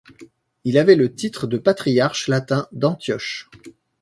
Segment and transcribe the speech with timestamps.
[0.63, 3.51] Il avait le titre de patriarche latin d'Antioche.